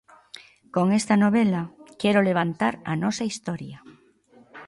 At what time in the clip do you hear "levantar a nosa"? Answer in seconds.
2.29-3.27